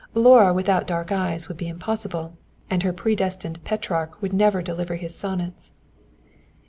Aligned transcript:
Laura 0.15 0.51
without 0.51 0.87
dark 0.87 1.11
eyes 1.11 1.47
would 1.47 1.57
be 1.57 1.67
impossible, 1.67 2.35
and 2.71 2.81
her 2.81 2.91
predestined 2.91 3.63
Petrarch 3.63 4.19
would 4.19 4.33
never 4.33 4.63
deliver 4.63 4.95
his 4.95 5.13
sonnets. 5.13 5.73